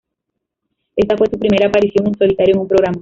[0.95, 2.99] Esta fue su primera aparición en solitario en un programa.